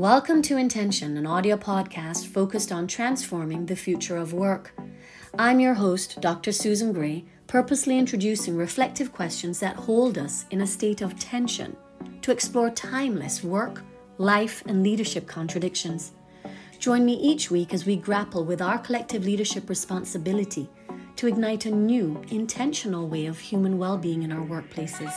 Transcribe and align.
Welcome 0.00 0.40
to 0.44 0.56
Intention, 0.56 1.18
an 1.18 1.26
audio 1.26 1.58
podcast 1.58 2.28
focused 2.28 2.72
on 2.72 2.86
transforming 2.86 3.66
the 3.66 3.76
future 3.76 4.16
of 4.16 4.32
work. 4.32 4.72
I'm 5.38 5.60
your 5.60 5.74
host, 5.74 6.22
Dr. 6.22 6.52
Susan 6.52 6.94
Gray, 6.94 7.26
purposely 7.46 7.98
introducing 7.98 8.56
reflective 8.56 9.12
questions 9.12 9.60
that 9.60 9.76
hold 9.76 10.16
us 10.16 10.46
in 10.50 10.62
a 10.62 10.66
state 10.66 11.02
of 11.02 11.18
tension 11.18 11.76
to 12.22 12.32
explore 12.32 12.70
timeless 12.70 13.44
work, 13.44 13.82
life, 14.16 14.62
and 14.64 14.82
leadership 14.82 15.26
contradictions. 15.26 16.12
Join 16.78 17.04
me 17.04 17.16
each 17.16 17.50
week 17.50 17.74
as 17.74 17.84
we 17.84 17.96
grapple 17.96 18.46
with 18.46 18.62
our 18.62 18.78
collective 18.78 19.26
leadership 19.26 19.68
responsibility 19.68 20.70
to 21.16 21.26
ignite 21.26 21.66
a 21.66 21.70
new, 21.70 22.22
intentional 22.30 23.06
way 23.06 23.26
of 23.26 23.38
human 23.38 23.76
well 23.76 23.98
being 23.98 24.22
in 24.22 24.32
our 24.32 24.46
workplaces. 24.46 25.12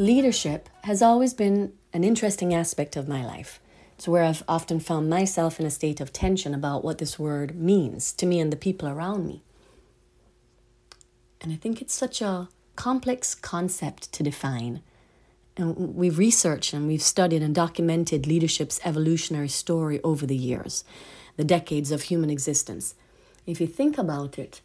Leadership 0.00 0.70
has 0.84 1.02
always 1.02 1.34
been 1.34 1.74
an 1.92 2.04
interesting 2.04 2.54
aspect 2.54 2.96
of 2.96 3.06
my 3.06 3.22
life. 3.22 3.60
It's 3.96 4.08
where 4.08 4.24
I've 4.24 4.42
often 4.48 4.80
found 4.80 5.10
myself 5.10 5.60
in 5.60 5.66
a 5.66 5.70
state 5.70 6.00
of 6.00 6.10
tension 6.10 6.54
about 6.54 6.82
what 6.82 6.96
this 6.96 7.18
word 7.18 7.54
means 7.54 8.14
to 8.14 8.24
me 8.24 8.40
and 8.40 8.50
the 8.50 8.56
people 8.56 8.88
around 8.88 9.26
me. 9.26 9.42
And 11.42 11.52
I 11.52 11.56
think 11.56 11.82
it's 11.82 11.92
such 11.92 12.22
a 12.22 12.48
complex 12.76 13.34
concept 13.34 14.10
to 14.14 14.22
define. 14.22 14.80
And 15.58 15.94
we've 15.94 16.16
researched 16.16 16.72
and 16.72 16.86
we've 16.86 17.02
studied 17.02 17.42
and 17.42 17.54
documented 17.54 18.26
leadership's 18.26 18.80
evolutionary 18.82 19.48
story 19.48 20.00
over 20.02 20.24
the 20.24 20.34
years, 20.34 20.82
the 21.36 21.44
decades 21.44 21.92
of 21.92 22.04
human 22.04 22.30
existence. 22.30 22.94
If 23.44 23.60
you 23.60 23.66
think 23.66 23.98
about 23.98 24.38
it, 24.38 24.62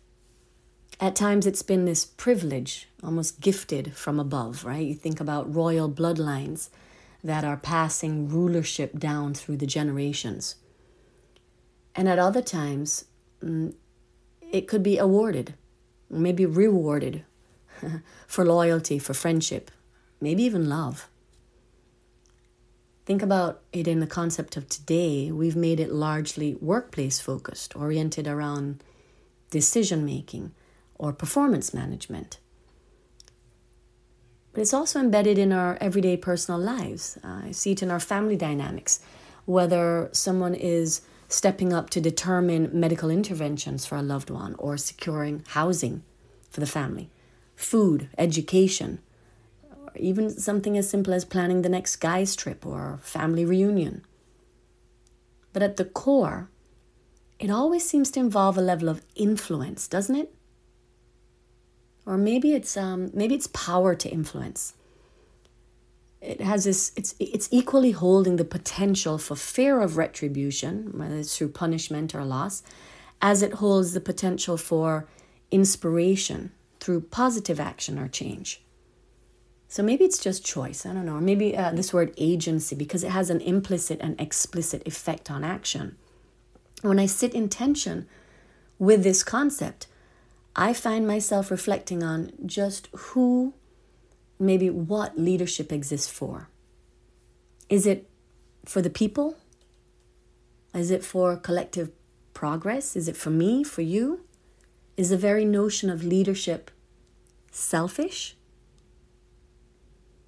at 0.99 1.15
times 1.15 1.45
it's 1.45 1.61
been 1.61 1.85
this 1.85 2.05
privilege, 2.05 2.87
almost 3.03 3.41
gifted 3.41 3.93
from 3.93 4.19
above, 4.19 4.63
right? 4.63 4.85
You 4.85 4.95
think 4.95 5.19
about 5.19 5.53
royal 5.53 5.89
bloodlines 5.89 6.69
that 7.23 7.43
are 7.43 7.57
passing 7.57 8.29
rulership 8.29 8.97
down 8.97 9.33
through 9.33 9.57
the 9.57 9.65
generations. 9.65 10.55
And 11.95 12.07
at 12.07 12.19
other 12.19 12.41
times, 12.41 13.05
mm, 13.41 13.73
it 14.51 14.67
could 14.67 14.83
be 14.83 14.97
awarded, 14.97 15.55
maybe 16.09 16.45
rewarded 16.45 17.23
for 18.27 18.45
loyalty, 18.45 18.99
for 18.99 19.13
friendship, 19.13 19.71
maybe 20.21 20.43
even 20.43 20.69
love. 20.69 21.09
Think 23.05 23.21
about 23.21 23.61
it 23.71 23.87
in 23.87 23.99
the 23.99 24.07
concept 24.07 24.57
of 24.57 24.67
today. 24.67 25.31
We've 25.31 25.55
made 25.55 25.79
it 25.79 25.91
largely 25.91 26.55
workplace 26.55 27.19
focused, 27.19 27.75
oriented 27.75 28.27
around 28.27 28.83
decision 29.51 30.05
making 30.05 30.51
or 30.95 31.13
performance 31.13 31.73
management. 31.73 32.39
But 34.53 34.61
it's 34.61 34.73
also 34.73 34.99
embedded 34.99 35.37
in 35.37 35.51
our 35.51 35.77
everyday 35.81 36.15
personal 36.15 36.59
lives. 36.59 37.17
I 37.23 37.51
see 37.51 37.73
it 37.73 37.83
in 37.83 37.91
our 37.91 37.99
family 37.99 38.37
dynamics, 38.37 39.01
whether 39.45 40.09
someone 40.13 40.55
is 40.55 41.01
stepping 41.27 41.73
up 41.73 41.89
to 41.89 41.99
determine 41.99 42.69
medical 42.71 43.09
interventions 43.09 43.85
for 43.85 43.97
a 43.97 44.01
loved 44.01 44.29
one 44.29 44.55
or 44.57 44.77
securing 44.77 45.43
housing 45.47 46.03
for 46.49 46.59
the 46.59 46.65
family, 46.65 47.09
food, 47.55 48.07
education, 48.17 48.99
or 49.69 49.91
even 49.95 50.29
something 50.29 50.77
as 50.77 50.89
simple 50.89 51.13
as 51.13 51.25
planning 51.25 51.61
the 51.61 51.69
next 51.69 51.97
guy's 51.97 52.35
trip 52.35 52.65
or 52.65 52.99
family 53.01 53.43
reunion. 53.43 54.05
But 55.51 55.63
at 55.63 55.77
the 55.77 55.85
core, 55.85 56.49
it 57.39 57.49
always 57.49 57.87
seems 57.87 58.11
to 58.11 58.19
involve 58.19 58.57
a 58.57 58.61
level 58.61 58.87
of 58.87 59.01
influence, 59.15 59.87
doesn't 59.87 60.15
it? 60.15 60.34
Or 62.05 62.17
maybe 62.17 62.53
it's 62.53 62.77
um, 62.77 63.09
maybe 63.13 63.35
it's 63.35 63.47
power 63.47 63.95
to 63.95 64.09
influence. 64.09 64.73
It 66.21 66.41
has 66.41 66.63
this. 66.63 66.91
It's 66.95 67.15
it's 67.19 67.49
equally 67.51 67.91
holding 67.91 68.35
the 68.35 68.45
potential 68.45 69.17
for 69.17 69.35
fear 69.35 69.81
of 69.81 69.97
retribution, 69.97 70.91
whether 70.97 71.15
it's 71.15 71.37
through 71.37 71.49
punishment 71.49 72.15
or 72.15 72.23
loss, 72.23 72.63
as 73.21 73.41
it 73.41 73.53
holds 73.55 73.93
the 73.93 73.99
potential 73.99 74.57
for 74.57 75.07
inspiration 75.51 76.51
through 76.79 77.01
positive 77.01 77.59
action 77.59 77.97
or 77.99 78.07
change. 78.07 78.61
So 79.67 79.83
maybe 79.83 80.05
it's 80.05 80.19
just 80.19 80.45
choice. 80.45 80.85
I 80.85 80.93
don't 80.93 81.05
know. 81.05 81.15
Or 81.15 81.21
maybe 81.21 81.57
uh, 81.57 81.71
this 81.71 81.93
word 81.93 82.13
agency 82.17 82.75
because 82.75 83.03
it 83.03 83.11
has 83.11 83.29
an 83.29 83.41
implicit 83.41 83.99
and 83.99 84.19
explicit 84.21 84.87
effect 84.87 85.29
on 85.29 85.43
action. 85.43 85.97
When 86.81 86.99
I 86.99 87.07
sit 87.07 87.33
in 87.33 87.49
tension 87.49 88.07
with 88.77 89.03
this 89.03 89.23
concept, 89.23 89.87
I 90.55 90.73
find 90.73 91.05
myself 91.05 91.51
reflecting 91.51 92.01
on 92.01 92.31
just 92.45 92.87
who, 92.93 93.53
maybe 94.39 94.69
what 94.69 95.17
leadership 95.17 95.71
exists 95.71 96.09
for. 96.09 96.49
Is 97.67 97.85
it 97.85 98.09
for 98.65 98.81
the 98.81 98.89
people? 98.89 99.35
Is 100.73 100.91
it 100.91 101.03
for 101.03 101.35
collective 101.35 101.91
progress? 102.33 102.95
Is 102.95 103.07
it 103.07 103.17
for 103.17 103.31
me, 103.31 103.63
for 103.63 103.81
you? 103.81 104.21
Is 104.95 105.09
the 105.09 105.17
very 105.17 105.43
notion 105.43 105.89
of 105.89 106.03
leadership 106.03 106.71
selfish? 107.51 108.37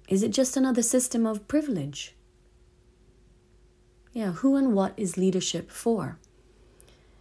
Is 0.08 0.22
it 0.22 0.30
just 0.30 0.56
another 0.56 0.82
system 0.82 1.26
of 1.26 1.48
privilege? 1.48 2.14
Yeah, 4.12 4.32
who 4.32 4.56
and 4.56 4.74
what 4.74 4.94
is 4.96 5.16
leadership 5.16 5.70
for? 5.70 6.18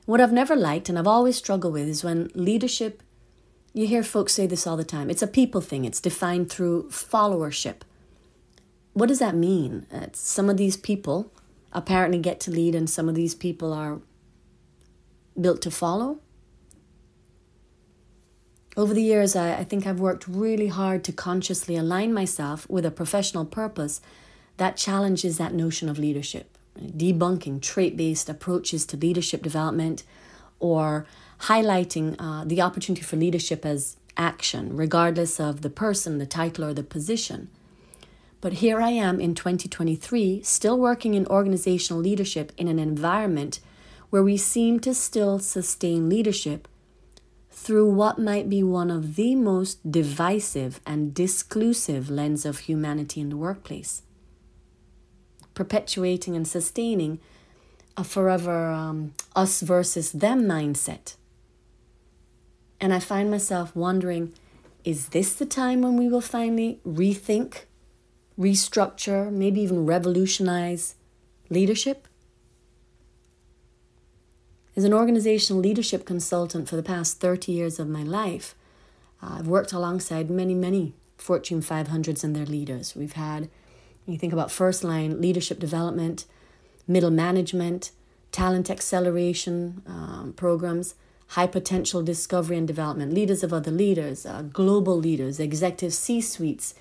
What 0.08 0.22
I've 0.22 0.32
never 0.32 0.56
liked 0.56 0.88
and 0.88 0.98
I've 0.98 1.06
always 1.06 1.36
struggled 1.36 1.74
with 1.74 1.86
is 1.86 2.02
when 2.02 2.32
leadership, 2.34 3.04
you 3.74 3.88
hear 3.88 4.04
folks 4.04 4.32
say 4.32 4.48
this 4.48 4.66
all 4.66 4.78
the 4.78 4.86
time, 4.86 5.10
it's 5.10 5.22
a 5.22 5.28
people 5.28 5.60
thing, 5.60 5.84
it's 5.84 6.00
defined 6.00 6.50
through 6.50 6.88
followership. 6.88 7.82
What 8.94 9.08
does 9.08 9.20
that 9.20 9.36
mean? 9.36 9.86
Uh, 9.94 10.08
some 10.14 10.50
of 10.50 10.56
these 10.56 10.78
people 10.78 11.34
apparently 11.74 12.20
get 12.20 12.40
to 12.40 12.52
lead 12.52 12.74
and 12.74 12.90
some 12.90 13.10
of 13.10 13.16
these 13.16 13.36
people 13.36 13.74
are 13.74 14.00
built 15.40 15.62
to 15.64 15.72
follow. 15.72 16.20
Over 18.78 18.94
the 18.94 19.04
years, 19.04 19.36
I, 19.36 19.58
I 19.58 19.64
think 19.66 19.86
I've 19.86 20.00
worked 20.00 20.26
really 20.26 20.68
hard 20.68 21.04
to 21.04 21.12
consciously 21.12 21.76
align 21.76 22.14
myself 22.14 22.66
with 22.70 22.86
a 22.86 22.92
professional 22.92 23.44
purpose 23.44 24.00
that 24.56 24.78
challenges 24.78 25.38
that 25.38 25.54
notion 25.54 25.90
of 25.90 26.00
leadership 26.00 26.57
debunking 26.78 27.62
trait 27.62 27.98
based 27.98 28.30
approaches 28.30 28.86
to 28.88 28.98
leadership 28.98 29.42
development 29.42 30.04
or 30.60 31.06
highlighting 31.42 32.16
uh, 32.20 32.44
the 32.46 32.62
opportunity 32.62 33.04
for 33.04 33.16
leadership 33.16 33.66
as 33.66 33.98
action, 34.16 34.76
regardless 34.76 35.40
of 35.40 35.62
the 35.62 35.70
person, 35.70 36.18
the 36.18 36.26
title, 36.26 36.66
or 36.66 36.74
the 36.74 36.84
position. 36.84 37.50
But 38.42 38.54
here 38.54 38.82
I 38.82 38.90
am 38.90 39.20
in 39.20 39.36
2023, 39.36 40.42
still 40.44 40.78
working 40.78 41.14
in 41.14 41.26
organizational 41.28 42.02
leadership 42.02 42.52
in 42.58 42.68
an 42.68 42.80
environment 42.80 43.60
where 44.10 44.24
we 44.24 44.38
seem 44.38 44.80
to 44.82 44.94
still 44.94 45.40
sustain 45.40 46.10
leadership 46.10 46.68
through 47.52 47.90
what 47.90 48.20
might 48.20 48.50
be 48.50 48.64
one 48.64 48.90
of 48.92 49.16
the 49.16 49.36
most 49.36 49.92
divisive 49.92 50.80
and 50.86 51.14
disclusive 51.14 52.10
lens 52.10 52.46
of 52.46 52.60
humanity 52.60 53.20
in 53.20 53.30
the 53.30 53.38
workplace 53.38 54.04
perpetuating 55.58 56.36
and 56.36 56.48
sustaining 56.48 57.20
a 57.98 58.04
forever 58.04 58.70
um, 58.70 59.14
us 59.36 59.62
versus 59.62 60.12
them 60.12 60.44
mindset. 60.44 61.16
And 62.80 62.94
I 62.94 63.00
find 63.00 63.32
myself 63.32 63.76
wondering 63.76 64.34
is 64.84 65.10
this 65.10 65.34
the 65.34 65.46
time 65.46 65.82
when 65.82 65.98
we 65.98 66.08
will 66.08 66.22
finally 66.22 66.80
rethink, 66.88 67.66
restructure, 68.40 69.30
maybe 69.30 69.60
even 69.60 69.86
revolutionize 69.86 70.96
leadership? 71.50 72.08
As 74.78 74.86
an 74.86 74.94
organizational 74.94 75.62
leadership 75.62 76.06
consultant 76.06 76.70
for 76.70 76.78
the 76.78 76.84
past 76.84 77.20
30 77.20 77.52
years 77.52 77.80
of 77.80 77.90
my 77.90 78.04
life, 78.04 78.56
uh, 79.22 79.38
I've 79.40 79.48
worked 79.48 79.74
alongside 79.74 80.30
many, 80.30 80.54
many 80.54 80.94
Fortune 81.18 81.62
500s 81.62 82.24
and 82.24 82.36
their 82.36 82.46
leaders. 82.46 82.96
We've 82.96 83.14
had 83.14 83.50
you 84.08 84.18
think 84.18 84.34
about 84.34 84.52
first 84.52 84.84
line 84.84 85.22
leadership 85.22 85.60
development, 85.60 86.26
middle 86.88 87.12
management, 87.12 87.92
talent 88.32 88.70
acceleration 88.70 89.82
um, 89.86 90.34
programs, 90.36 90.96
high 91.30 91.48
potential 91.48 92.02
discovery 92.02 92.58
and 92.58 92.68
development, 92.68 93.14
leaders 93.14 93.44
of 93.44 93.52
other 93.52 93.72
leaders, 93.72 94.26
uh, 94.26 94.44
global 94.44 94.98
leaders, 94.98 95.40
executive 95.40 95.94
C 95.94 96.22
suites. 96.22 96.74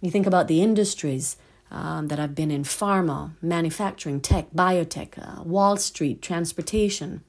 You 0.00 0.10
think 0.10 0.26
about 0.26 0.48
the 0.48 0.60
industries 0.60 1.36
um, 1.70 2.08
that 2.08 2.18
I've 2.18 2.34
been 2.34 2.50
in 2.50 2.64
pharma, 2.64 3.32
manufacturing, 3.40 4.20
tech, 4.20 4.50
biotech, 4.54 5.18
uh, 5.18 5.42
Wall 5.42 5.76
Street, 5.76 6.22
transportation, 6.22 7.22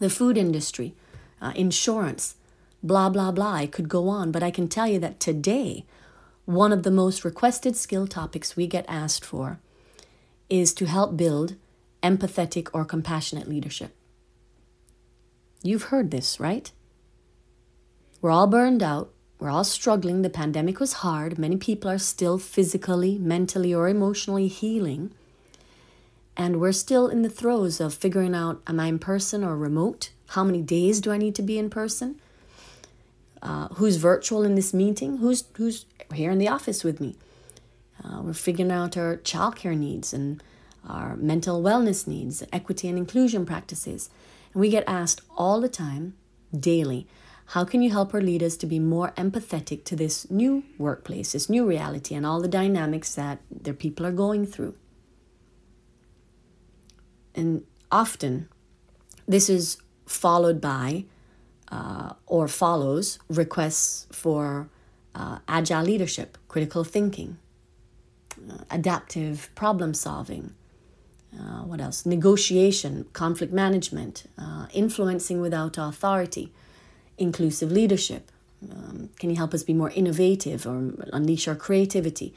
the 0.00 0.10
food 0.10 0.36
industry, 0.36 0.94
uh, 1.40 1.52
insurance, 1.54 2.36
blah, 2.82 3.08
blah, 3.08 3.30
blah. 3.30 3.54
I 3.54 3.66
could 3.66 3.88
go 3.88 4.08
on, 4.08 4.32
but 4.32 4.42
I 4.42 4.50
can 4.50 4.68
tell 4.68 4.88
you 4.88 4.98
that 5.00 5.20
today, 5.20 5.84
one 6.48 6.72
of 6.72 6.82
the 6.82 6.90
most 6.90 7.26
requested 7.26 7.76
skill 7.76 8.06
topics 8.06 8.56
we 8.56 8.66
get 8.66 8.86
asked 8.88 9.22
for 9.22 9.60
is 10.48 10.72
to 10.72 10.86
help 10.86 11.14
build 11.14 11.56
empathetic 12.02 12.70
or 12.72 12.86
compassionate 12.86 13.46
leadership. 13.46 13.94
You've 15.62 15.90
heard 15.92 16.10
this, 16.10 16.40
right? 16.40 16.72
We're 18.22 18.30
all 18.30 18.46
burned 18.46 18.82
out. 18.82 19.10
We're 19.38 19.50
all 19.50 19.62
struggling. 19.62 20.22
The 20.22 20.30
pandemic 20.30 20.80
was 20.80 21.04
hard. 21.04 21.38
Many 21.38 21.58
people 21.58 21.90
are 21.90 21.98
still 21.98 22.38
physically, 22.38 23.18
mentally, 23.18 23.74
or 23.74 23.86
emotionally 23.86 24.48
healing. 24.48 25.12
And 26.34 26.62
we're 26.62 26.72
still 26.72 27.08
in 27.08 27.20
the 27.20 27.28
throes 27.28 27.78
of 27.78 27.92
figuring 27.92 28.34
out 28.34 28.62
am 28.66 28.80
I 28.80 28.86
in 28.86 28.98
person 28.98 29.44
or 29.44 29.54
remote? 29.54 30.12
How 30.28 30.44
many 30.44 30.62
days 30.62 31.02
do 31.02 31.12
I 31.12 31.18
need 31.18 31.34
to 31.34 31.42
be 31.42 31.58
in 31.58 31.68
person? 31.68 32.18
Uh, 33.40 33.68
who's 33.74 33.96
virtual 33.96 34.42
in 34.42 34.54
this 34.54 34.74
meeting? 34.74 35.18
Who's, 35.18 35.44
who's 35.56 35.86
here 36.12 36.30
in 36.30 36.38
the 36.38 36.48
office 36.48 36.82
with 36.82 37.00
me? 37.00 37.16
Uh, 38.02 38.22
we're 38.22 38.32
figuring 38.32 38.72
out 38.72 38.96
our 38.96 39.16
childcare 39.18 39.76
needs 39.76 40.12
and 40.12 40.42
our 40.88 41.16
mental 41.16 41.62
wellness 41.62 42.06
needs, 42.06 42.42
equity 42.52 42.88
and 42.88 42.98
inclusion 42.98 43.44
practices. 43.44 44.10
And 44.52 44.60
we 44.60 44.68
get 44.70 44.84
asked 44.86 45.20
all 45.36 45.60
the 45.60 45.68
time, 45.68 46.14
daily, 46.58 47.06
how 47.52 47.64
can 47.64 47.80
you 47.82 47.90
help 47.90 48.12
our 48.12 48.20
leaders 48.20 48.56
to 48.58 48.66
be 48.66 48.78
more 48.78 49.12
empathetic 49.16 49.84
to 49.84 49.96
this 49.96 50.30
new 50.30 50.64
workplace, 50.76 51.32
this 51.32 51.48
new 51.48 51.66
reality, 51.66 52.14
and 52.14 52.26
all 52.26 52.40
the 52.40 52.48
dynamics 52.48 53.14
that 53.14 53.40
their 53.50 53.74
people 53.74 54.04
are 54.04 54.12
going 54.12 54.46
through? 54.46 54.74
And 57.34 57.64
often, 57.90 58.48
this 59.26 59.48
is 59.48 59.78
followed 60.06 60.60
by 60.60 61.04
uh, 61.70 62.14
or 62.26 62.48
follows 62.48 63.18
requests 63.28 64.06
for 64.10 64.68
uh, 65.14 65.38
agile 65.48 65.84
leadership, 65.84 66.38
critical 66.48 66.84
thinking, 66.84 67.38
uh, 68.50 68.58
adaptive 68.70 69.50
problem 69.54 69.94
solving. 69.94 70.54
Uh, 71.34 71.62
what 71.62 71.80
else? 71.80 72.06
Negotiation, 72.06 73.04
conflict 73.12 73.52
management, 73.52 74.24
uh, 74.38 74.66
influencing 74.72 75.40
without 75.40 75.76
authority, 75.76 76.52
inclusive 77.18 77.70
leadership. 77.70 78.30
Um, 78.62 79.10
can 79.18 79.30
you 79.30 79.36
help 79.36 79.54
us 79.54 79.62
be 79.62 79.74
more 79.74 79.90
innovative 79.90 80.66
or 80.66 80.94
unleash 81.12 81.46
our 81.46 81.54
creativity? 81.54 82.34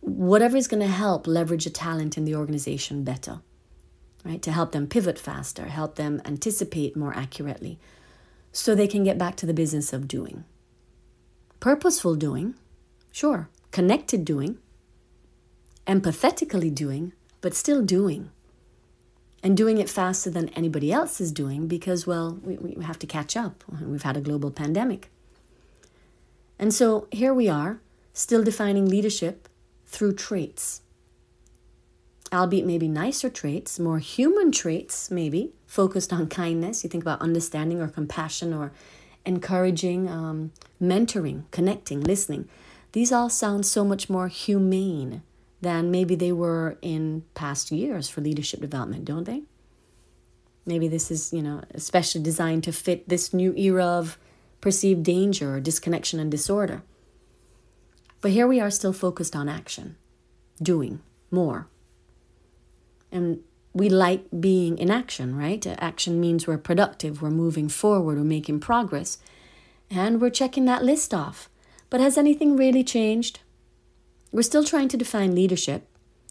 Whatever 0.00 0.56
is 0.56 0.68
going 0.68 0.82
to 0.82 0.88
help 0.88 1.26
leverage 1.26 1.66
a 1.66 1.70
talent 1.70 2.18
in 2.18 2.24
the 2.24 2.34
organization 2.34 3.04
better, 3.04 3.40
right? 4.24 4.42
To 4.42 4.52
help 4.52 4.72
them 4.72 4.86
pivot 4.86 5.18
faster, 5.18 5.66
help 5.66 5.94
them 5.94 6.20
anticipate 6.24 6.96
more 6.96 7.14
accurately, 7.14 7.78
so 8.56 8.74
they 8.74 8.88
can 8.88 9.04
get 9.04 9.18
back 9.18 9.36
to 9.36 9.44
the 9.44 9.52
business 9.52 9.92
of 9.92 10.08
doing. 10.08 10.44
Purposeful 11.60 12.14
doing, 12.14 12.54
sure. 13.12 13.50
Connected 13.70 14.24
doing, 14.24 14.56
empathetically 15.86 16.74
doing, 16.74 17.12
but 17.42 17.54
still 17.54 17.82
doing. 17.82 18.30
And 19.42 19.58
doing 19.58 19.76
it 19.76 19.90
faster 19.90 20.30
than 20.30 20.48
anybody 20.50 20.90
else 20.90 21.20
is 21.20 21.30
doing 21.32 21.68
because, 21.68 22.06
well, 22.06 22.38
we, 22.42 22.56
we 22.56 22.82
have 22.82 22.98
to 23.00 23.06
catch 23.06 23.36
up. 23.36 23.62
We've 23.80 24.02
had 24.02 24.16
a 24.16 24.22
global 24.22 24.50
pandemic. 24.50 25.10
And 26.58 26.72
so 26.72 27.08
here 27.12 27.34
we 27.34 27.50
are, 27.50 27.80
still 28.14 28.42
defining 28.42 28.88
leadership 28.88 29.50
through 29.86 30.14
traits. 30.14 30.80
Albeit 32.32 32.66
maybe 32.66 32.88
nicer 32.88 33.30
traits, 33.30 33.78
more 33.78 33.98
human 33.98 34.50
traits, 34.50 35.10
maybe, 35.10 35.52
focused 35.66 36.12
on 36.12 36.26
kindness. 36.26 36.82
You 36.82 36.90
think 36.90 37.04
about 37.04 37.20
understanding 37.20 37.80
or 37.80 37.88
compassion 37.88 38.52
or 38.52 38.72
encouraging, 39.24 40.08
um, 40.08 40.52
mentoring, 40.80 41.44
connecting, 41.50 42.00
listening. 42.00 42.48
These 42.92 43.12
all 43.12 43.28
sound 43.28 43.66
so 43.66 43.84
much 43.84 44.08
more 44.10 44.28
humane 44.28 45.22
than 45.60 45.90
maybe 45.90 46.14
they 46.14 46.32
were 46.32 46.78
in 46.82 47.24
past 47.34 47.70
years 47.70 48.08
for 48.08 48.20
leadership 48.20 48.60
development, 48.60 49.04
don't 49.04 49.24
they? 49.24 49.42
Maybe 50.64 50.88
this 50.88 51.10
is, 51.10 51.32
you 51.32 51.42
know, 51.42 51.62
especially 51.74 52.22
designed 52.22 52.64
to 52.64 52.72
fit 52.72 53.08
this 53.08 53.32
new 53.32 53.54
era 53.54 53.84
of 53.84 54.18
perceived 54.60 55.04
danger 55.04 55.54
or 55.54 55.60
disconnection 55.60 56.18
and 56.18 56.30
disorder. 56.30 56.82
But 58.20 58.32
here 58.32 58.46
we 58.46 58.60
are 58.60 58.70
still 58.70 58.92
focused 58.92 59.36
on 59.36 59.48
action, 59.48 59.96
doing 60.60 61.00
more. 61.30 61.68
And 63.10 63.40
we 63.72 63.90
like 63.90 64.24
being 64.40 64.78
in 64.78 64.90
action, 64.90 65.36
right? 65.36 65.66
Action 65.66 66.18
means 66.18 66.46
we're 66.46 66.56
productive, 66.56 67.20
we're 67.20 67.30
moving 67.30 67.68
forward, 67.68 68.16
we're 68.16 68.24
making 68.24 68.60
progress, 68.60 69.18
and 69.90 70.18
we're 70.18 70.30
checking 70.30 70.64
that 70.64 70.82
list 70.82 71.12
off. 71.12 71.50
But 71.90 72.00
has 72.00 72.16
anything 72.16 72.56
really 72.56 72.82
changed? 72.82 73.40
We're 74.32 74.42
still 74.42 74.64
trying 74.64 74.88
to 74.88 74.96
define 74.96 75.34
leadership. 75.34 75.86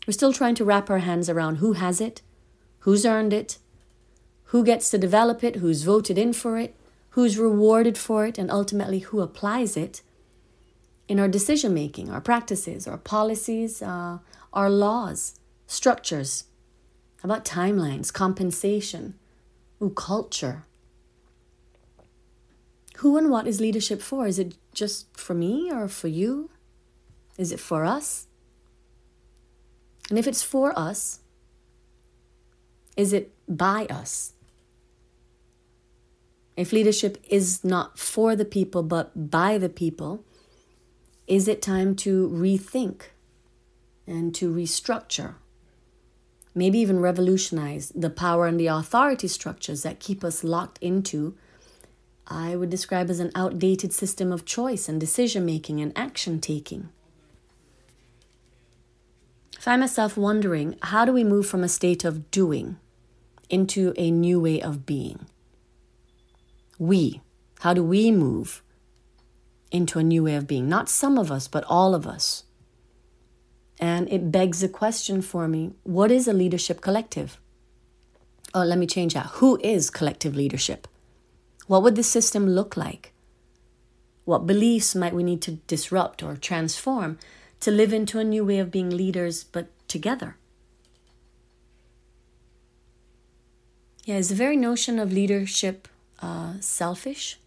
We're 0.08 0.14
still 0.14 0.34
trying 0.34 0.56
to 0.56 0.66
wrap 0.66 0.90
our 0.90 1.00
hands 1.00 1.30
around 1.30 1.58
who 1.58 1.74
has 1.74 2.02
it, 2.02 2.22
who's 2.80 3.06
earned 3.06 3.32
it, 3.32 3.60
who 4.46 4.64
gets 4.64 4.90
to 4.90 4.98
develop 4.98 5.44
it, 5.44 5.58
who's 5.58 5.84
voted 5.84 6.18
in 6.18 6.34
for 6.34 6.58
it, 6.58 6.76
who's 7.12 7.38
rewarded 7.38 7.98
for 7.98 8.26
it, 8.26 8.38
and 8.38 8.50
ultimately 8.50 9.00
who 9.00 9.22
applies 9.22 9.78
it 9.78 10.02
in 11.08 11.20
our 11.20 11.28
decision 11.28 11.74
making, 11.74 12.10
our 12.10 12.22
practices, 12.22 12.88
our 12.88 12.98
policies, 12.98 13.84
uh, 13.84 14.18
our 14.52 14.70
laws, 14.70 15.40
structures 15.68 16.46
about 17.24 17.46
timelines, 17.46 18.14
compensation, 18.14 19.16
ooh, 19.82 19.90
culture. 19.90 20.66
Who 22.98 23.18
and 23.18 23.30
what 23.30 23.48
is 23.48 23.60
leadership 23.60 24.02
for? 24.02 24.28
Is 24.28 24.40
it 24.40 24.56
just 24.74 25.18
for 25.18 25.34
me 25.34 25.72
or 25.72 25.88
for 25.88 26.08
you? 26.08 26.50
Is 27.38 27.52
it 27.52 27.60
for 27.60 27.84
us? 27.84 28.28
And 30.10 30.20
if 30.20 30.28
it's 30.28 30.44
for 30.44 30.78
us, 30.78 31.20
is 32.96 33.12
it 33.12 33.34
by 33.48 33.86
us? 33.90 34.34
If 36.56 36.72
leadership 36.72 37.18
is 37.28 37.64
not 37.64 38.00
for 38.00 38.36
the 38.36 38.46
people 38.46 38.84
but 38.84 39.30
by 39.30 39.58
the 39.58 39.68
people, 39.68 40.24
is 41.28 41.48
it 41.48 41.62
time 41.62 41.96
to 41.98 42.30
rethink 42.30 43.02
and 44.08 44.34
to 44.36 44.54
restructure 44.54 45.36
maybe 46.56 46.80
even 46.80 47.00
revolutionize 47.00 47.92
the 47.94 48.10
power 48.10 48.48
and 48.48 48.58
the 48.58 48.68
authority 48.68 49.28
structures 49.28 49.84
that 49.84 50.00
keep 50.00 50.24
us 50.24 50.44
locked 50.44 50.80
into, 50.82 51.36
I 52.28 52.56
would 52.56 52.70
describe 52.70 53.10
as 53.10 53.20
an 53.20 53.32
outdated 53.36 53.94
system 53.94 54.32
of 54.32 54.46
choice 54.46 54.90
and 54.90 55.00
decision 55.00 55.46
making 55.46 55.82
and 55.82 55.92
action 55.96 56.40
taking. 56.40 56.90
I 59.58 59.62
find 59.62 59.82
myself 59.82 60.16
wondering 60.16 60.78
how 60.82 61.06
do 61.06 61.12
we 61.12 61.24
move 61.24 61.46
from 61.46 61.64
a 61.64 61.70
state 61.70 62.06
of 62.06 62.32
doing 62.32 62.78
into 63.50 63.94
a 63.98 64.10
new 64.10 64.40
way 64.40 64.62
of 64.62 64.86
being? 64.86 65.26
We, 66.80 67.22
how 67.60 67.74
do 67.74 67.84
we 67.84 68.12
move 68.12 68.64
into 69.72 70.00
a 70.00 70.04
new 70.04 70.24
way 70.24 70.36
of 70.36 70.48
being? 70.48 70.70
Not 70.70 70.90
some 70.90 71.18
of 71.18 71.32
us, 71.32 71.48
but 71.48 71.64
all 71.66 71.94
of 71.94 72.08
us. 72.08 72.45
And 73.80 74.10
it 74.10 74.32
begs 74.32 74.64
a 74.64 74.70
question 74.70 75.22
for 75.22 75.48
me 75.48 75.74
what 75.84 76.12
is 76.12 76.28
a 76.28 76.34
leadership 76.34 76.82
collective? 76.82 77.40
Oh, 78.54 78.64
let 78.64 78.78
me 78.78 78.88
change 78.88 79.14
that. 79.14 79.28
Who 79.40 79.60
is 79.62 79.90
collective 79.90 80.36
leadership? 80.36 80.88
What 81.68 81.84
would 81.84 81.96
the 81.96 82.04
system 82.04 82.48
look 82.48 82.78
like? 82.78 83.12
What 84.24 84.48
beliefs 84.48 84.96
might 84.96 85.14
we 85.14 85.24
need 85.24 85.42
to 85.44 85.60
disrupt 85.68 86.24
or 86.24 86.36
transform 86.36 87.18
to 87.60 87.72
live 87.72 87.94
into 87.94 88.20
a 88.20 88.24
new 88.24 88.46
way 88.46 88.60
of 88.60 88.72
being 88.72 88.90
leaders, 88.90 89.44
but 89.44 89.68
together? 89.88 90.38
Yeah, 94.06 94.18
is 94.18 94.30
the 94.30 94.36
very 94.36 94.56
notion 94.56 95.00
of 95.00 95.12
leadership 95.12 95.88
uh, 96.22 96.54
selfish? 96.60 97.40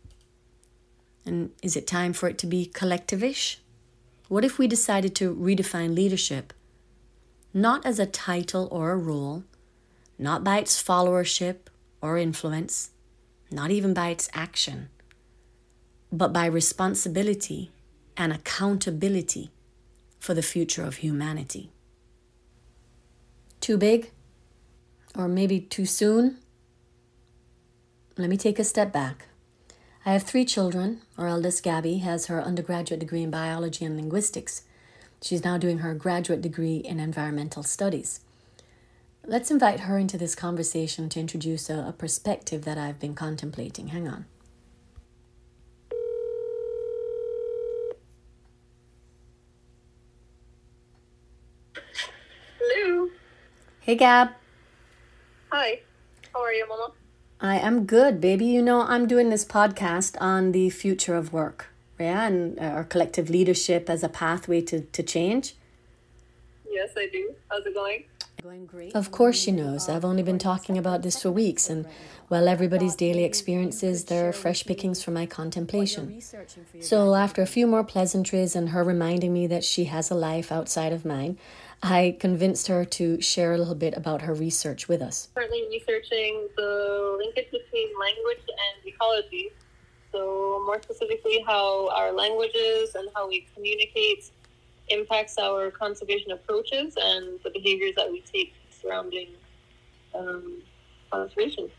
And 1.24 1.50
is 1.62 1.76
it 1.76 1.86
time 1.86 2.12
for 2.12 2.28
it 2.28 2.38
to 2.38 2.46
be 2.46 2.70
collectivish? 2.72 3.56
What 4.28 4.44
if 4.44 4.58
we 4.58 4.66
decided 4.66 5.14
to 5.16 5.34
redefine 5.34 5.94
leadership 5.94 6.52
not 7.54 7.84
as 7.86 7.98
a 7.98 8.06
title 8.06 8.68
or 8.70 8.90
a 8.92 8.96
role, 8.96 9.42
not 10.18 10.44
by 10.44 10.58
its 10.58 10.80
followership 10.82 11.56
or 12.02 12.18
influence, 12.18 12.90
not 13.50 13.70
even 13.70 13.94
by 13.94 14.10
its 14.10 14.28
action, 14.34 14.90
but 16.12 16.32
by 16.32 16.44
responsibility 16.44 17.70
and 18.18 18.32
accountability 18.32 19.50
for 20.18 20.34
the 20.34 20.42
future 20.42 20.84
of 20.84 20.96
humanity? 20.96 21.70
Too 23.60 23.78
big? 23.78 24.10
Or 25.16 25.26
maybe 25.26 25.58
too 25.58 25.86
soon? 25.86 26.38
Let 28.18 28.28
me 28.28 28.36
take 28.36 28.58
a 28.58 28.64
step 28.64 28.92
back. 28.92 29.27
I 30.06 30.12
have 30.12 30.22
three 30.22 30.44
children. 30.44 31.02
Our 31.18 31.26
eldest, 31.26 31.62
Gabby, 31.62 31.98
has 31.98 32.26
her 32.26 32.40
undergraduate 32.40 33.00
degree 33.00 33.22
in 33.22 33.30
biology 33.30 33.84
and 33.84 33.96
linguistics. 33.96 34.62
She's 35.20 35.44
now 35.44 35.58
doing 35.58 35.78
her 35.78 35.94
graduate 35.94 36.40
degree 36.40 36.76
in 36.76 37.00
environmental 37.00 37.62
studies. 37.62 38.20
Let's 39.26 39.50
invite 39.50 39.80
her 39.80 39.98
into 39.98 40.16
this 40.16 40.34
conversation 40.34 41.08
to 41.10 41.20
introduce 41.20 41.68
a, 41.68 41.88
a 41.88 41.92
perspective 41.92 42.64
that 42.64 42.78
I've 42.78 42.98
been 42.98 43.14
contemplating. 43.14 43.88
Hang 43.88 44.08
on. 44.08 44.24
Hello. 52.58 53.08
Hey, 53.80 53.96
Gab. 53.96 54.30
Hi. 55.50 55.80
How 56.32 56.42
are 56.42 56.52
you, 56.52 56.66
Mama? 56.68 56.92
I 57.40 57.58
am 57.58 57.86
good, 57.86 58.20
baby. 58.20 58.46
You 58.46 58.62
know, 58.62 58.82
I'm 58.82 59.06
doing 59.06 59.30
this 59.30 59.44
podcast 59.44 60.16
on 60.20 60.50
the 60.50 60.70
future 60.70 61.14
of 61.14 61.32
work, 61.32 61.68
yeah, 61.98 62.26
and 62.26 62.58
uh, 62.58 62.62
our 62.62 62.84
collective 62.84 63.30
leadership 63.30 63.88
as 63.88 64.02
a 64.02 64.08
pathway 64.08 64.60
to, 64.62 64.80
to 64.80 65.02
change. 65.04 65.54
Yes, 66.68 66.90
I 66.96 67.08
do. 67.12 67.34
How's 67.48 67.64
it 67.64 67.74
going? 67.74 68.04
Of 68.94 69.10
course, 69.10 69.38
she 69.38 69.52
knows. 69.52 69.88
I've 69.88 70.04
only 70.04 70.22
been 70.22 70.38
talking 70.38 70.78
about 70.78 71.02
this 71.02 71.22
for 71.22 71.30
weeks, 71.30 71.68
and 71.68 71.86
while 72.28 72.48
everybody's 72.48 72.94
daily 72.94 73.24
experiences, 73.24 74.04
there 74.04 74.28
are 74.28 74.32
fresh 74.32 74.64
pickings 74.64 75.02
for 75.02 75.10
my 75.10 75.26
contemplation. 75.26 76.20
So, 76.80 77.14
after 77.14 77.42
a 77.42 77.46
few 77.46 77.66
more 77.66 77.84
pleasantries 77.84 78.54
and 78.54 78.70
her 78.70 78.84
reminding 78.84 79.32
me 79.32 79.46
that 79.48 79.64
she 79.64 79.84
has 79.84 80.10
a 80.10 80.14
life 80.14 80.52
outside 80.52 80.92
of 80.92 81.04
mine, 81.04 81.38
I 81.82 82.16
convinced 82.18 82.68
her 82.68 82.84
to 82.84 83.20
share 83.20 83.52
a 83.52 83.58
little 83.58 83.74
bit 83.74 83.96
about 83.96 84.22
her 84.22 84.34
research 84.34 84.88
with 84.88 85.02
us. 85.02 85.28
Currently 85.34 85.66
researching 85.70 86.48
the 86.56 87.16
linkage 87.18 87.50
between 87.50 87.88
language 88.00 88.44
and 88.48 88.86
ecology. 88.86 89.50
So, 90.12 90.62
more 90.64 90.80
specifically, 90.82 91.44
how 91.46 91.88
our 91.90 92.12
languages 92.12 92.94
and 92.94 93.08
how 93.14 93.28
we 93.28 93.46
communicate 93.54 94.30
impacts 94.90 95.38
our 95.38 95.70
conservation 95.70 96.32
approaches 96.32 96.94
and 97.00 97.38
the 97.44 97.50
behaviors 97.50 97.94
that 97.96 98.10
we 98.10 98.22
take 98.32 98.54
surrounding 98.70 99.28
um, 100.14 100.62
conservation. 101.10 101.70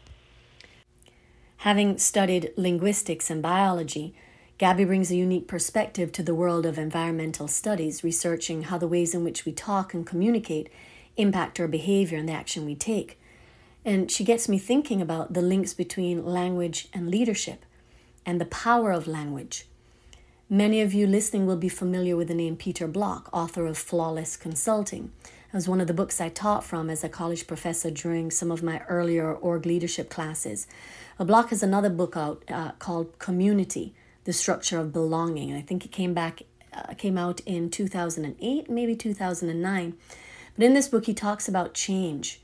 Having 1.57 1.97
studied 1.97 2.51
linguistics 2.55 3.29
and 3.29 3.41
biology, 3.41 4.13
Gabby 4.57 4.85
brings 4.85 5.11
a 5.11 5.15
unique 5.15 5.47
perspective 5.47 6.11
to 6.13 6.23
the 6.23 6.35
world 6.35 6.65
of 6.65 6.77
environmental 6.77 7.47
studies, 7.47 8.03
researching 8.03 8.63
how 8.63 8.77
the 8.77 8.87
ways 8.87 9.13
in 9.13 9.23
which 9.23 9.45
we 9.45 9.51
talk 9.51 9.93
and 9.93 10.05
communicate 10.05 10.69
impact 11.15 11.59
our 11.59 11.67
behavior 11.67 12.17
and 12.17 12.27
the 12.27 12.33
action 12.33 12.65
we 12.65 12.75
take. 12.75 13.19
And 13.85 14.11
she 14.11 14.23
gets 14.23 14.49
me 14.49 14.57
thinking 14.57 15.01
about 15.01 15.33
the 15.33 15.41
links 15.41 15.73
between 15.73 16.25
language 16.25 16.89
and 16.93 17.09
leadership 17.09 17.65
and 18.25 18.39
the 18.39 18.45
power 18.45 18.91
of 18.91 19.07
language 19.07 19.65
Many 20.51 20.81
of 20.81 20.95
you 20.95 21.05
listening 21.05 21.45
will 21.45 21.57
be 21.57 21.69
familiar 21.69 22.15
with 22.15 22.27
the 22.27 22.33
name 22.33 22.55
Peter 22.55 22.87
Block, 22.87 23.29
author 23.31 23.67
of 23.67 23.77
Flawless 23.77 24.35
Consulting. 24.35 25.11
It 25.23 25.53
was 25.53 25.69
one 25.69 25.79
of 25.79 25.85
the 25.85 25.93
books 25.93 26.19
I 26.19 26.29
taught 26.29 26.63
from 26.63 26.89
as 26.89 27.03
a 27.03 27.09
college 27.09 27.45
professor 27.45 27.91
during 27.91 28.31
some 28.31 28.49
of 28.49 28.63
my 28.63 28.81
earlier 28.89 29.31
org 29.31 29.67
leadership 29.67 30.09
classes. 30.09 30.65
A 31.19 31.25
Block 31.25 31.51
has 31.51 31.61
another 31.61 31.91
book 31.91 32.17
out 32.17 32.43
uh, 32.47 32.71
called 32.79 33.19
Community: 33.19 33.93
The 34.23 34.33
Structure 34.33 34.79
of 34.79 34.91
Belonging. 34.91 35.51
and 35.51 35.59
I 35.59 35.61
think 35.61 35.85
it 35.85 35.91
came 35.91 36.15
back 36.15 36.41
uh, 36.73 36.95
came 36.95 37.15
out 37.15 37.41
in 37.41 37.69
2008, 37.69 38.71
maybe 38.71 38.95
2009. 38.95 39.97
But 40.55 40.65
in 40.65 40.73
this 40.73 40.87
book 40.87 41.05
he 41.05 41.13
talks 41.13 41.47
about 41.47 41.75
change 41.75 42.41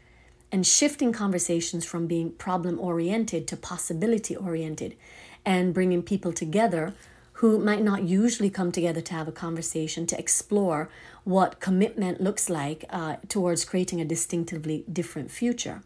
and 0.51 0.63
shifting 0.63 1.11
conversations 1.11 1.85
from 1.85 2.05
being 2.05 2.33
problem 2.33 2.79
oriented 2.79 3.47
to 3.47 3.57
possibility 3.57 4.35
oriented 4.35 4.95
and 5.43 5.73
bringing 5.73 6.03
people 6.03 6.31
together 6.31 6.93
who 7.39 7.59
might 7.59 7.83
not 7.83 8.03
usually 8.03 8.49
come 8.49 8.71
together 8.71 9.01
to 9.01 9.13
have 9.13 9.27
a 9.27 9.31
conversation 9.31 10.07
to 10.07 10.17
explore 10.17 10.89
what 11.25 11.59
commitment 11.59 12.21
looks 12.21 12.49
like 12.49 12.85
uh, 12.89 13.17
towards 13.27 13.65
creating 13.65 13.99
a 13.99 14.05
distinctively 14.05 14.85
different 14.91 15.29
future. 15.29 15.81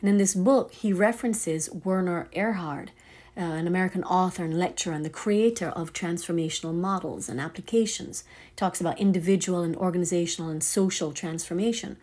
And 0.00 0.10
in 0.10 0.18
this 0.18 0.34
book, 0.34 0.72
he 0.72 0.92
references 0.92 1.70
Werner 1.70 2.28
Erhard, 2.34 2.88
uh, 3.36 3.40
an 3.40 3.66
American 3.66 4.04
author 4.04 4.44
and 4.44 4.58
lecturer 4.58 4.92
and 4.92 5.04
the 5.04 5.10
creator 5.10 5.68
of 5.68 5.94
transformational 5.94 6.74
models 6.74 7.30
and 7.30 7.40
applications. 7.40 8.24
He 8.50 8.56
talks 8.56 8.80
about 8.80 8.98
individual 8.98 9.62
and 9.62 9.76
organizational 9.76 10.50
and 10.50 10.62
social 10.62 11.12
transformation. 11.12 11.96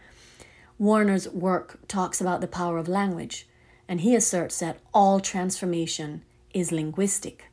Werner's 0.79 1.29
work 1.29 1.79
talks 1.87 2.19
about 2.19 2.41
the 2.41 2.47
power 2.47 2.79
of 2.79 2.87
language, 2.87 3.47
and 3.87 4.01
he 4.01 4.15
asserts 4.15 4.57
that 4.59 4.79
all 4.91 5.19
transformation 5.19 6.23
is 6.51 6.71
linguistic. 6.71 7.45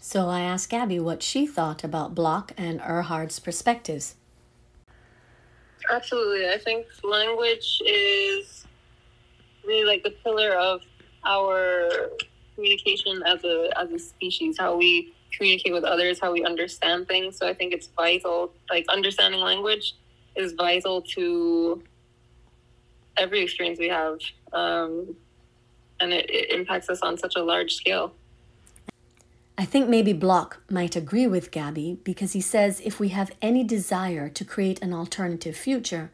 So 0.00 0.28
I 0.28 0.40
asked 0.40 0.70
Gabby 0.70 1.00
what 1.00 1.22
she 1.22 1.46
thought 1.46 1.84
about 1.84 2.14
Block 2.14 2.52
and 2.56 2.80
Erhard's 2.80 3.38
perspectives. 3.38 4.14
Absolutely. 5.90 6.48
I 6.48 6.58
think 6.58 6.86
language 7.02 7.80
is 7.86 8.66
really 9.66 9.84
like 9.84 10.02
the 10.02 10.10
pillar 10.10 10.52
of 10.52 10.82
our 11.24 11.88
communication 12.54 13.22
as 13.26 13.44
a 13.44 13.70
as 13.76 13.90
a 13.90 13.98
species, 13.98 14.56
how 14.58 14.76
we 14.76 15.14
communicate 15.36 15.72
with 15.72 15.84
others, 15.84 16.18
how 16.20 16.32
we 16.32 16.44
understand 16.44 17.06
things. 17.08 17.36
So 17.36 17.46
I 17.46 17.54
think 17.54 17.72
it's 17.72 17.88
vital. 17.88 18.52
Like 18.70 18.86
understanding 18.88 19.40
language 19.40 19.94
is 20.36 20.52
vital 20.52 21.02
to 21.02 21.82
every 23.16 23.40
experience 23.42 23.78
we 23.78 23.88
have, 23.88 24.18
um, 24.52 25.16
and 26.00 26.12
it, 26.12 26.30
it 26.30 26.50
impacts 26.50 26.88
us 26.88 27.00
on 27.00 27.18
such 27.18 27.34
a 27.36 27.42
large 27.42 27.74
scale. 27.74 28.12
I 29.60 29.64
think 29.64 29.88
maybe 29.88 30.12
Block 30.12 30.60
might 30.70 30.94
agree 30.94 31.26
with 31.26 31.50
Gabby 31.50 31.98
because 32.04 32.32
he 32.32 32.40
says 32.40 32.80
if 32.84 33.00
we 33.00 33.08
have 33.08 33.32
any 33.42 33.64
desire 33.64 34.28
to 34.28 34.44
create 34.44 34.80
an 34.80 34.94
alternative 34.94 35.56
future, 35.56 36.12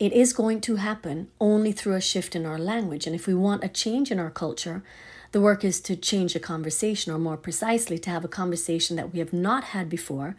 it 0.00 0.12
is 0.12 0.32
going 0.32 0.60
to 0.62 0.76
happen 0.76 1.28
only 1.40 1.70
through 1.70 1.94
a 1.94 2.00
shift 2.00 2.34
in 2.34 2.44
our 2.44 2.58
language. 2.58 3.06
And 3.06 3.14
if 3.14 3.28
we 3.28 3.34
want 3.34 3.62
a 3.62 3.68
change 3.68 4.10
in 4.10 4.18
our 4.18 4.32
culture, 4.32 4.82
the 5.30 5.40
work 5.40 5.64
is 5.64 5.80
to 5.82 5.94
change 5.94 6.34
a 6.34 6.40
conversation, 6.40 7.12
or 7.12 7.20
more 7.20 7.36
precisely, 7.36 8.00
to 8.00 8.10
have 8.10 8.24
a 8.24 8.28
conversation 8.28 8.96
that 8.96 9.12
we 9.12 9.20
have 9.20 9.32
not 9.32 9.62
had 9.62 9.88
before 9.88 10.34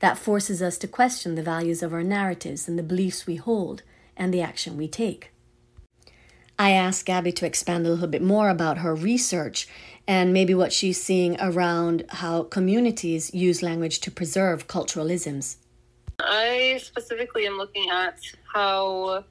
that 0.00 0.18
forces 0.18 0.60
us 0.60 0.76
to 0.76 0.86
question 0.86 1.34
the 1.34 1.42
values 1.42 1.82
of 1.82 1.94
our 1.94 2.02
narratives 2.02 2.68
and 2.68 2.78
the 2.78 2.82
beliefs 2.82 3.26
we 3.26 3.36
hold 3.36 3.82
and 4.18 4.34
the 4.34 4.42
action 4.42 4.76
we 4.76 4.86
take. 4.86 5.32
I 6.58 6.70
asked 6.70 7.04
Gabby 7.04 7.32
to 7.32 7.46
expand 7.46 7.86
a 7.86 7.90
little 7.90 8.06
bit 8.06 8.22
more 8.22 8.48
about 8.48 8.78
her 8.78 8.94
research 8.94 9.68
and 10.08 10.32
maybe 10.32 10.54
what 10.54 10.72
she's 10.72 11.02
seeing 11.02 11.36
around 11.40 12.04
how 12.08 12.44
communities 12.44 13.34
use 13.34 13.62
language 13.62 14.00
to 14.00 14.10
preserve 14.10 14.66
culturalisms. 14.66 15.56
I 16.18 16.80
specifically 16.82 17.46
am 17.46 17.58
looking 17.58 17.90
at 17.90 18.18
how 18.54 19.24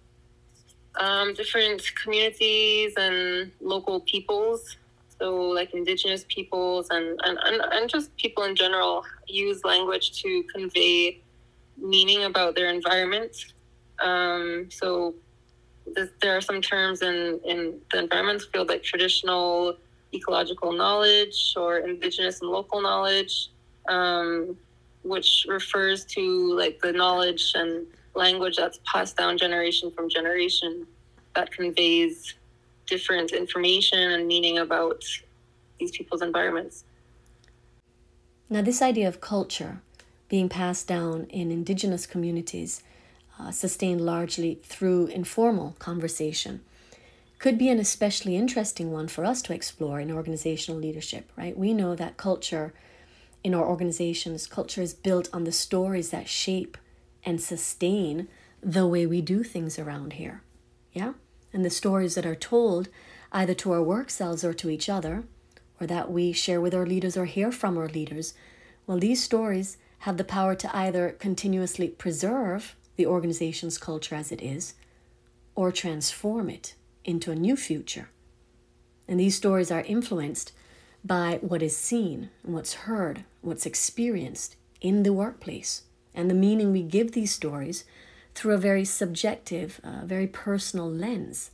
um, 0.98 1.34
different 1.34 1.82
communities 2.01 2.94
and 2.98 3.51
local 3.60 4.01
peoples, 4.01 4.77
so 5.20 5.36
like 5.36 5.74
indigenous 5.74 6.25
peoples 6.27 6.88
and, 6.91 7.20
and, 7.24 7.39
and, 7.44 7.62
and 7.74 7.89
just 7.89 8.15
people 8.17 8.44
in 8.44 8.55
general, 8.55 9.03
use 9.27 9.63
language 9.63 10.22
to 10.22 10.44
convey 10.53 11.22
meaning 11.77 12.25
about 12.25 12.55
their 12.55 12.70
environment. 12.70 13.53
Um, 14.00 14.67
so 14.70 15.15
there 16.22 16.36
are 16.36 16.42
some 16.42 16.62
terms 16.62 17.01
in, 17.01 17.39
in 17.46 17.80
the 17.92 18.00
environment 18.00 18.42
field 18.51 18.70
like 18.70 18.84
traditional 18.84 19.77
ecological 20.13 20.72
knowledge 20.72 21.54
or 21.58 21.80
indigenous 21.80 22.42
and 22.42 22.50
local 22.50 22.82
knowledge, 22.82 23.50
um, 23.88 24.58
which 25.04 25.46
refers 25.48 26.06
to 26.06 26.54
like 26.54 26.80
the 26.82 26.92
knowledge 26.92 27.51
and 27.56 27.86
language 28.15 28.56
that's 28.58 28.80
passed 28.86 29.18
down 29.18 29.38
generation 29.38 29.92
from 29.92 30.10
generation 30.10 30.88
that 31.36 31.51
conveys 31.51 32.34
different 32.86 33.32
information 33.32 34.00
and 34.00 34.27
meaning 34.27 34.60
about 34.60 35.04
these 35.80 35.92
people's 35.92 36.22
environments. 36.22 36.86
Now, 38.50 38.62
this 38.62 38.82
idea 38.82 39.08
of 39.08 39.22
culture 39.22 39.82
being 40.30 40.50
passed 40.50 40.88
down 40.88 41.25
in 41.25 41.51
indigenous 41.51 42.06
communities, 42.06 42.84
uh, 43.39 43.51
sustained 43.51 44.01
largely 44.01 44.60
through 44.63 45.08
informal 45.08 45.75
conversation 45.80 46.62
could 47.38 47.58
be 47.58 47.70
an 47.70 47.80
especially 47.80 48.36
interesting 48.36 48.92
one 48.92 49.08
for 49.08 49.25
us 49.25 49.42
to 49.44 49.54
explore 49.54 50.00
in 50.00 50.12
organizational 50.12 50.80
leadership, 50.80 51.32
right? 51.36 51.58
We 51.58 51.74
know 51.74 51.96
that 51.96 52.18
culture 52.18 52.74
in 53.44 53.54
our 53.54 53.65
organizations, 53.65 54.48
culture 54.48 54.82
is 54.82 54.94
built 54.94 55.30
on 55.32 55.44
the 55.44 55.51
stories 55.51 56.10
that 56.10 56.27
shape 56.27 56.77
and 57.24 57.39
sustain 57.42 58.27
the 58.62 58.88
way 58.88 59.06
we 59.06 59.22
do 59.22 59.44
things 59.44 59.77
around 59.77 60.13
here. 60.13 60.42
Yeah? 60.94 61.13
And 61.54 61.63
the 61.63 61.70
stories 61.70 62.15
that 62.15 62.25
are 62.25 62.36
told 62.36 62.88
either 63.32 63.54
to 63.54 63.74
our 63.74 63.84
work 63.84 64.10
selves 64.10 64.44
or 64.44 64.54
to 64.54 64.70
each 64.70 64.89
other, 64.89 65.25
or 65.80 65.86
that 65.88 66.10
we 66.10 66.32
share 66.32 66.62
with 66.62 66.74
our 66.74 66.86
leaders 66.86 67.18
or 67.18 67.25
hear 67.25 67.51
from 67.51 67.77
our 67.77 67.88
leaders, 67.88 68.34
well, 68.88 68.98
these 68.98 69.22
stories 69.22 69.77
have 70.00 70.18
the 70.18 70.24
power 70.24 70.56
to 70.56 70.75
either 70.75 71.12
continuously 71.12 71.89
preserve 71.89 72.75
the 72.96 73.06
organization's 73.06 73.78
culture 73.78 74.16
as 74.16 74.32
it 74.32 74.42
is 74.42 74.74
or 75.56 75.72
transform 75.72 76.50
it 76.50 76.75
into 77.04 77.32
a 77.32 77.36
new 77.36 77.56
future. 77.56 78.10
And 79.08 79.20
these 79.20 79.36
stories 79.36 79.72
are 79.72 79.82
influenced 79.82 80.52
by 81.04 81.38
what 81.42 81.62
is 81.62 81.78
seen 81.78 82.30
what's 82.42 82.74
heard, 82.74 83.24
what's 83.42 83.66
experienced 83.66 84.56
in 84.82 85.04
the 85.04 85.14
workplace, 85.14 85.84
and 86.14 86.30
the 86.30 86.36
meaning 86.36 86.72
we 86.72 86.82
give 86.82 87.12
these 87.12 87.32
stories 87.32 87.86
through 88.34 88.54
a 88.54 88.58
very 88.58 88.84
subjective, 88.84 89.80
uh, 89.84 90.06
very 90.06 90.28
personal 90.28 90.90
lens. 90.90 91.52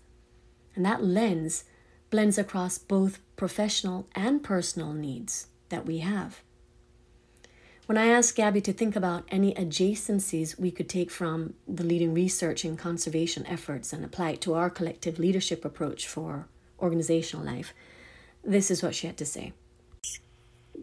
And 0.75 0.85
that 0.85 1.03
lens 1.03 1.65
blends 2.09 2.37
across 2.37 2.77
both 2.77 3.19
professional 3.35 4.07
and 4.15 4.43
personal 4.43 4.93
needs 4.93 5.47
that 5.69 5.85
we 5.85 5.99
have. 5.99 6.41
When 7.91 7.97
I 7.97 8.07
asked 8.07 8.37
Gabby 8.37 8.61
to 8.61 8.71
think 8.71 8.95
about 8.95 9.25
any 9.27 9.53
adjacencies 9.53 10.57
we 10.57 10.71
could 10.71 10.87
take 10.87 11.11
from 11.11 11.55
the 11.67 11.83
leading 11.83 12.13
research 12.13 12.63
in 12.63 12.77
conservation 12.77 13.45
efforts 13.47 13.91
and 13.91 14.05
apply 14.05 14.29
it 14.29 14.41
to 14.43 14.53
our 14.53 14.69
collective 14.69 15.19
leadership 15.19 15.65
approach 15.65 16.07
for 16.07 16.47
organizational 16.79 17.45
life. 17.45 17.73
This 18.45 18.71
is 18.71 18.81
what 18.81 18.95
she 18.95 19.07
had 19.07 19.17
to 19.17 19.25
say. 19.25 19.51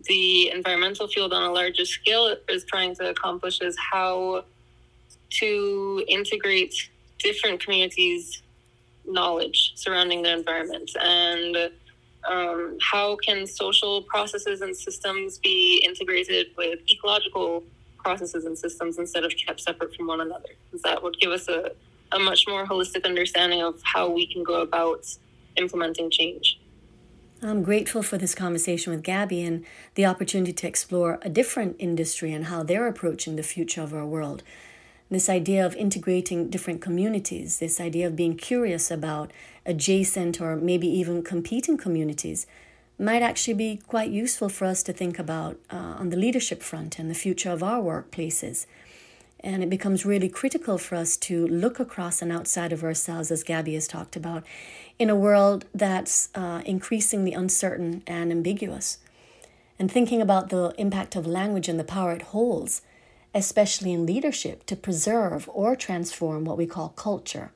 The 0.04 0.50
environmental 0.50 1.08
field 1.08 1.32
on 1.32 1.44
a 1.44 1.50
larger 1.50 1.86
scale 1.86 2.36
is 2.46 2.64
trying 2.64 2.94
to 2.96 3.08
accomplish 3.08 3.62
is 3.62 3.74
how 3.90 4.44
to 5.30 6.04
integrate 6.08 6.74
different 7.20 7.64
communities' 7.64 8.42
knowledge 9.06 9.72
surrounding 9.76 10.20
the 10.20 10.34
environment 10.34 10.90
and 11.00 11.70
um, 12.28 12.76
how 12.80 13.16
can 13.16 13.46
social 13.46 14.02
processes 14.02 14.60
and 14.60 14.76
systems 14.76 15.38
be 15.38 15.82
integrated 15.84 16.48
with 16.56 16.80
ecological 16.90 17.64
processes 17.98 18.44
and 18.44 18.56
systems 18.56 18.98
instead 18.98 19.24
of 19.24 19.32
kept 19.36 19.60
separate 19.60 19.94
from 19.94 20.06
one 20.06 20.20
another? 20.20 20.50
Because 20.66 20.82
that 20.82 21.02
would 21.02 21.18
give 21.18 21.32
us 21.32 21.48
a, 21.48 21.72
a 22.12 22.18
much 22.18 22.44
more 22.46 22.66
holistic 22.66 23.04
understanding 23.04 23.62
of 23.62 23.80
how 23.82 24.08
we 24.10 24.26
can 24.26 24.42
go 24.44 24.60
about 24.62 25.06
implementing 25.56 26.10
change. 26.10 26.58
I'm 27.40 27.62
grateful 27.62 28.02
for 28.02 28.18
this 28.18 28.34
conversation 28.34 28.92
with 28.92 29.04
Gabby 29.04 29.44
and 29.44 29.64
the 29.94 30.06
opportunity 30.06 30.52
to 30.52 30.66
explore 30.66 31.20
a 31.22 31.28
different 31.28 31.76
industry 31.78 32.32
and 32.32 32.46
how 32.46 32.64
they're 32.64 32.88
approaching 32.88 33.36
the 33.36 33.44
future 33.44 33.80
of 33.80 33.94
our 33.94 34.04
world. 34.04 34.42
This 35.08 35.28
idea 35.28 35.64
of 35.64 35.76
integrating 35.76 36.50
different 36.50 36.82
communities, 36.82 37.60
this 37.60 37.80
idea 37.80 38.08
of 38.08 38.16
being 38.16 38.36
curious 38.36 38.90
about 38.90 39.32
adjacent 39.68 40.40
or 40.40 40.56
maybe 40.56 40.88
even 40.88 41.22
competing 41.22 41.76
communities, 41.76 42.46
might 42.98 43.22
actually 43.22 43.54
be 43.54 43.80
quite 43.86 44.10
useful 44.10 44.48
for 44.48 44.64
us 44.64 44.82
to 44.82 44.92
think 44.92 45.18
about 45.20 45.56
uh, 45.70 45.76
on 45.76 46.08
the 46.08 46.16
leadership 46.16 46.62
front 46.62 46.98
and 46.98 47.08
the 47.08 47.14
future 47.14 47.50
of 47.50 47.62
our 47.62 47.80
workplaces. 47.80 48.66
And 49.38 49.62
it 49.62 49.70
becomes 49.70 50.04
really 50.04 50.28
critical 50.28 50.78
for 50.78 50.96
us 50.96 51.16
to 51.18 51.46
look 51.46 51.78
across 51.78 52.20
and 52.20 52.32
outside 52.32 52.72
of 52.72 52.82
ourselves, 52.82 53.30
as 53.30 53.44
Gabby 53.44 53.74
has 53.74 53.86
talked 53.86 54.16
about, 54.16 54.42
in 54.98 55.08
a 55.08 55.14
world 55.14 55.66
that's 55.72 56.28
uh, 56.34 56.62
increasingly 56.66 57.32
uncertain 57.32 58.02
and 58.08 58.32
ambiguous. 58.32 58.98
And 59.78 59.92
thinking 59.92 60.20
about 60.20 60.48
the 60.48 60.74
impact 60.76 61.14
of 61.14 61.24
language 61.24 61.68
and 61.68 61.78
the 61.78 61.84
power 61.84 62.12
it 62.12 62.22
holds 62.22 62.82
especially 63.34 63.92
in 63.92 64.06
leadership, 64.06 64.64
to 64.66 64.76
preserve 64.76 65.48
or 65.52 65.76
transform 65.76 66.44
what 66.44 66.58
we 66.58 66.66
call 66.66 66.90
culture. 66.90 67.52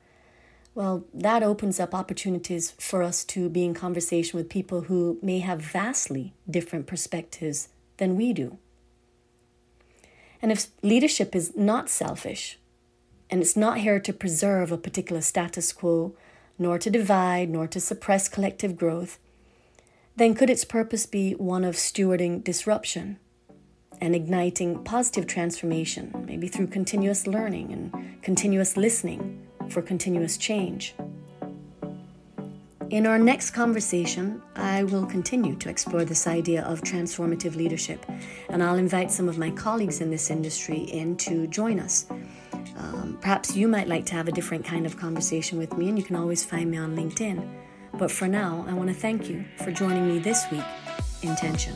Well, 0.75 1.05
that 1.13 1.43
opens 1.43 1.79
up 1.79 1.93
opportunities 1.93 2.71
for 2.79 3.03
us 3.03 3.23
to 3.25 3.47
be 3.47 3.63
in 3.63 3.73
conversation 3.73 4.37
with 4.37 4.49
people 4.49 4.81
who 4.81 5.19
may 5.21 5.39
have 5.39 5.61
vastly 5.61 6.33
different 6.49 6.87
perspectives 6.87 7.69
than 7.97 8.15
we 8.15 8.33
do. 8.33 8.57
And 10.41 10.51
if 10.51 10.67
leadership 10.81 11.35
is 11.35 11.55
not 11.55 11.89
selfish, 11.89 12.59
and 13.29 13.41
it's 13.41 13.55
not 13.55 13.79
here 13.79 13.99
to 13.99 14.11
preserve 14.11 14.71
a 14.71 14.77
particular 14.77 15.21
status 15.21 15.71
quo, 15.71 16.15
nor 16.57 16.77
to 16.79 16.89
divide, 16.89 17.49
nor 17.49 17.67
to 17.67 17.79
suppress 17.79 18.27
collective 18.27 18.75
growth, 18.75 19.19
then 20.15 20.33
could 20.33 20.49
its 20.49 20.65
purpose 20.65 21.05
be 21.05 21.33
one 21.33 21.63
of 21.63 21.75
stewarding 21.75 22.43
disruption? 22.43 23.19
and 24.01 24.15
igniting 24.15 24.83
positive 24.83 25.27
transformation, 25.27 26.25
maybe 26.27 26.49
through 26.49 26.67
continuous 26.67 27.25
learning 27.25 27.71
and 27.71 28.21
continuous 28.21 28.75
listening 28.75 29.47
for 29.69 29.81
continuous 29.81 30.37
change. 30.37 30.95
In 32.89 33.07
our 33.07 33.17
next 33.17 33.51
conversation, 33.51 34.39
I 34.55 34.83
will 34.83 35.07
continue 35.07 35.55
to 35.55 35.69
explore 35.69 36.05
this 36.05 36.27
idea 36.27 36.61
of 36.63 36.81
transformative 36.81 37.55
leadership, 37.55 38.05
and 38.49 38.61
I'll 38.61 38.75
invite 38.75 39.11
some 39.11 39.27
of 39.27 39.39
my 39.39 39.49
colleagues 39.49 39.99
in 39.99 40.11
this 40.11 40.29
industry 40.29 40.77
in 40.77 41.17
to 41.17 41.47
join 41.47 41.79
us. 41.79 42.05
Um, 42.77 43.17
perhaps 43.19 43.55
you 43.55 43.67
might 43.67 43.87
like 43.87 44.05
to 44.07 44.13
have 44.13 44.27
a 44.27 44.31
different 44.31 44.63
kind 44.63 44.85
of 44.85 44.97
conversation 44.97 45.57
with 45.57 45.75
me, 45.75 45.89
and 45.89 45.97
you 45.97 46.03
can 46.03 46.15
always 46.15 46.43
find 46.43 46.69
me 46.69 46.77
on 46.77 46.95
LinkedIn. 46.95 47.47
But 47.97 48.11
for 48.11 48.27
now, 48.27 48.63
I 48.67 48.73
want 48.73 48.89
to 48.89 48.95
thank 48.95 49.27
you 49.27 49.43
for 49.63 49.71
joining 49.71 50.07
me 50.07 50.19
this 50.19 50.45
week 50.51 50.65
in 51.23 51.35
Tension. 51.35 51.73